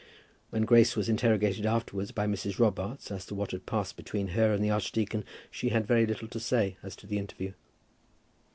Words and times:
When 0.49 0.63
Grace 0.65 0.95
was 0.95 1.09
interrogated 1.09 1.63
afterwards 1.63 2.11
by 2.11 2.25
Mrs. 2.25 2.57
Robarts 2.57 3.11
as 3.11 3.23
to 3.27 3.35
what 3.35 3.51
had 3.51 3.67
passed 3.67 3.97
between 3.97 4.29
her 4.29 4.51
and 4.51 4.63
the 4.63 4.71
archdeacon 4.71 5.23
she 5.51 5.69
had 5.69 5.85
very 5.85 6.07
little 6.07 6.27
to 6.29 6.39
say 6.39 6.75
as 6.81 6.95
to 6.95 7.05
the 7.05 7.19
interview. 7.19 7.53